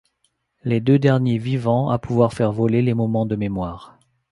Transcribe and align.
Les 0.63 0.79
deux 0.79 0.97
derniers 0.97 1.37
vivants 1.37 1.91
à 1.91 1.99
pouvoir 1.99 2.33
faire 2.33 2.51
voler 2.51 2.81
les 2.81 2.95
moments 2.95 3.27
de 3.27 3.35
mémoire. 3.35 3.99